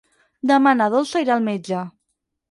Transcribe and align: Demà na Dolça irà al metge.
Demà 0.51 0.71
na 0.77 0.87
Dolça 0.93 1.21
irà 1.25 1.35
al 1.35 1.43
metge. 1.49 1.83